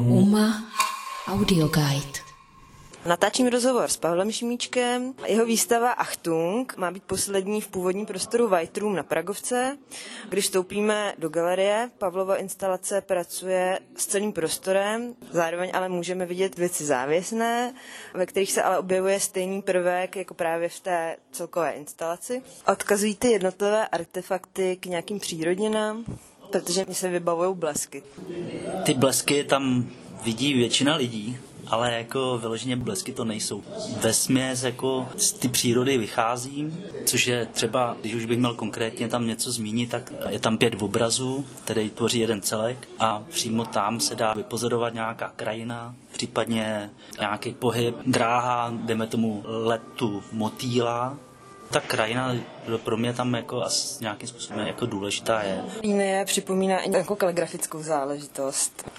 [0.00, 0.64] Uma
[1.26, 2.18] Audio Guide.
[3.06, 5.14] Natáčím rozhovor s Pavlem Šimíčkem.
[5.26, 9.78] Jeho výstava Achtung má být poslední v původním prostoru White Room na Pragovce.
[10.28, 16.84] Když vstoupíme do galerie, Pavlova instalace pracuje s celým prostorem, zároveň ale můžeme vidět věci
[16.84, 17.74] závěsné,
[18.14, 22.42] ve kterých se ale objevuje stejný prvek jako právě v té celkové instalaci.
[22.66, 26.04] Odkazují ty jednotlivé artefakty k nějakým přírodinám,
[26.52, 28.02] protože mi se vybavují blesky.
[28.82, 29.86] Ty blesky tam
[30.24, 33.62] vidí většina lidí, ale jako vyloženě blesky to nejsou.
[34.00, 39.08] Ve směs jako z ty přírody vycházím, což je třeba, když už bych měl konkrétně
[39.08, 44.00] tam něco zmínit, tak je tam pět obrazů, které tvoří jeden celek a přímo tam
[44.00, 46.90] se dá vypozorovat nějaká krajina, případně
[47.20, 51.16] nějaký pohyb, dráha, jdeme tomu letu motýla,
[51.72, 52.34] ta krajina
[52.84, 55.64] pro mě tam jako asi nějakým způsobem jako důležitá je.
[55.82, 58.90] Linie připomíná i jako kaligrafickou záležitost.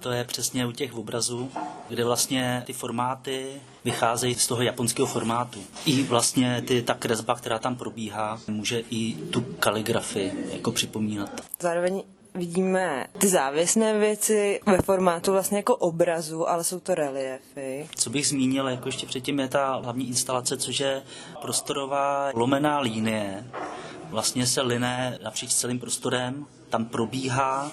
[0.00, 1.50] To je přesně u těch obrazů,
[1.88, 5.58] kde vlastně ty formáty vycházejí z toho japonského formátu.
[5.86, 11.30] I vlastně ty, ta kresba, která tam probíhá, může i tu kaligrafii jako připomínat.
[11.60, 12.02] Zároveň
[12.34, 17.88] vidíme ty závěsné věci ve formátu vlastně jako obrazu, ale jsou to reliefy.
[17.96, 21.02] Co bych zmínil, jako ještě předtím je ta hlavní instalace, což je
[21.42, 23.44] prostorová lomená línie.
[24.10, 27.72] Vlastně se liné napříč celým prostorem, tam probíhá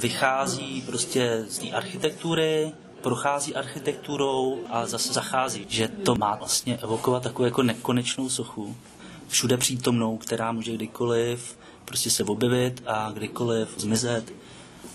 [0.00, 7.22] vychází prostě z té architektury, prochází architekturou a zase zachází, že to má vlastně evokovat
[7.22, 8.76] takovou jako nekonečnou sochu,
[9.34, 14.32] všude přítomnou, která může kdykoliv prostě se objevit a kdykoliv zmizet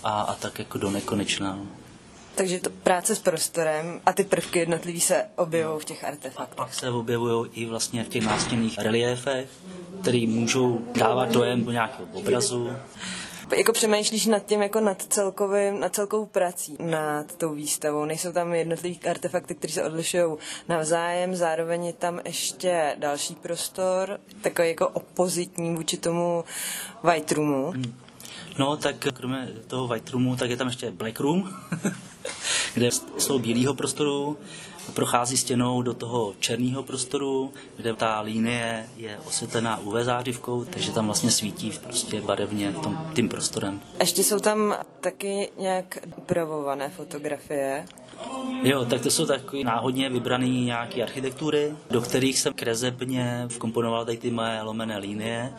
[0.04, 1.58] a, a tak jako do nekonečna.
[2.40, 6.56] Takže to práce s prostorem a ty prvky jednotlivý se objevují v těch artefaktech.
[6.56, 9.48] Pak se objevují i vlastně v těch nástěnných reliéfech,
[10.00, 12.70] které můžou dávat dojem do nějakého obrazu
[13.56, 18.04] jako přemýšlíš nad tím, jako nad, celkovým, nad celkovou prací, nad tou výstavou.
[18.04, 20.36] Nejsou tam jednotlivý artefakty, které se odlišují
[20.68, 26.44] navzájem, zároveň je tam ještě další prostor, takový jako opozitní vůči tomu
[27.02, 27.70] White Roomu.
[27.70, 27.94] Hmm.
[28.60, 31.50] No, tak kromě toho White Roomu, tak je tam ještě Black Room,
[32.74, 34.38] kde z toho bílého prostoru
[34.90, 41.06] prochází stěnou do toho černého prostoru, kde ta linie je osvětlená UV zářivkou, takže tam
[41.06, 43.80] vlastně svítí prostě barevně tom, tím prostorem.
[44.00, 47.84] Ještě jsou tam taky nějak upravované fotografie.
[48.62, 54.18] Jo, tak to jsou takové náhodně vybrané nějaké architektury, do kterých jsem krezebně vkomponoval tady
[54.18, 55.52] ty moje lomené linie,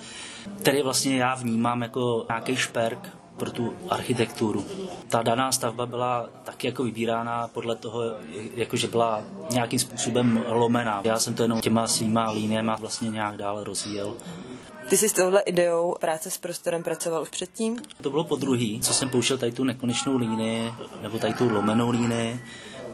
[0.59, 3.09] které vlastně já vnímám jako nějaký šperk
[3.41, 4.65] pro tu architekturu.
[5.09, 8.01] Ta daná stavba byla taky jako vybírána podle toho,
[8.55, 9.21] jakože byla
[9.51, 11.01] nějakým způsobem lomená.
[11.03, 14.13] Já jsem to jenom těma svýma líněma vlastně nějak dále rozvíjel.
[14.89, 17.81] Ty jsi s touhle ideou práce s prostorem pracoval už předtím?
[18.01, 21.89] To bylo po druhý, co jsem pouštěl tady tu nekonečnou línii, nebo tady tu lomenou
[21.89, 22.39] línii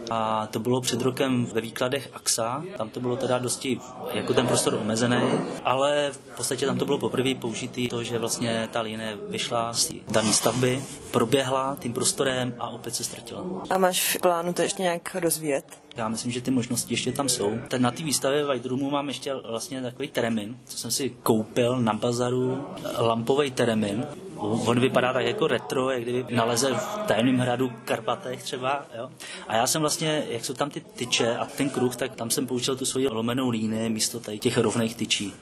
[0.09, 2.63] a to bylo před rokem ve výkladech AXA.
[2.77, 3.79] Tam to bylo teda dosti
[4.13, 5.21] jako ten prostor omezený,
[5.63, 9.91] ale v podstatě tam to bylo poprvé použitý to, že vlastně ta linie vyšla z
[10.11, 13.43] dané stavby, proběhla tím prostorem a opět se ztratila.
[13.69, 15.65] A máš v plánu to ještě nějak rozvíjet?
[15.95, 17.57] Já myslím, že ty možnosti ještě tam jsou.
[17.67, 21.79] Ten na té výstavě White Roomu mám ještě vlastně takový teremin, co jsem si koupil
[21.79, 22.65] na bazaru,
[22.97, 24.05] lampový teremin.
[24.39, 28.85] On vypadá tak jako retro, jak kdyby naleze v tajemném hradu Karpatech třeba.
[28.97, 29.09] Jo?
[29.47, 32.47] A já jsem vlastně, jak jsou tam ty tyče a ten kruh, tak tam jsem
[32.47, 35.33] použil tu svoji lomenou línii místo tady těch rovných tyčí.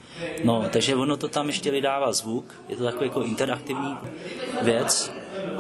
[0.43, 3.97] No, takže ono to tam ještě vydává zvuk, je to takový jako interaktivní
[4.61, 5.11] věc,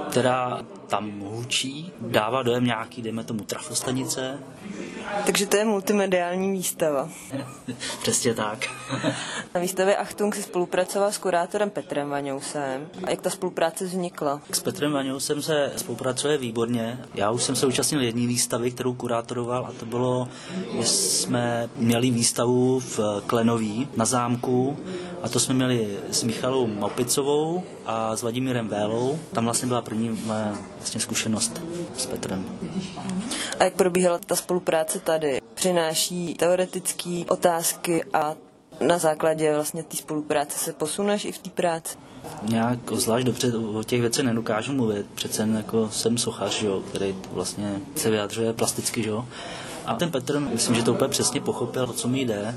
[0.09, 4.39] která tam hučí, dává dojem nějaký, dejme tomu, trafostanice.
[5.25, 7.09] Takže to je multimediální výstava.
[8.01, 8.65] Přesně tak.
[9.55, 12.87] Na výstavě Achtung si spolupracoval s kurátorem Petrem Vaňousem.
[13.03, 14.41] A jak ta spolupráce vznikla?
[14.51, 16.99] S Petrem Vaňousem se spolupracuje výborně.
[17.13, 20.27] Já už jsem se účastnil jedné výstavy, kterou kurátoroval a to bylo,
[20.79, 24.77] že jsme měli výstavu v Klenoví na zámku
[25.25, 29.19] a to jsme měli s Michalou Mopicovou a s Vladimírem Vélou.
[29.33, 31.61] Tam vlastně byla první moje vlastně zkušenost
[31.97, 32.45] s Petrem.
[33.59, 35.41] A jak probíhala ta spolupráce tady?
[35.53, 38.35] Přináší teoretické otázky a
[38.87, 41.97] na základě vlastně té spolupráce se posuneš i v té práci?
[42.41, 45.05] Nějak zvlášť dobře o těch věcech nedokážu mluvit.
[45.15, 49.07] Přece jako jsem sochař, jo, který vlastně se vyjadřuje plasticky.
[49.07, 49.25] Jo.
[49.85, 52.55] A ten Petr, myslím, že to úplně přesně pochopil, o co mi jde.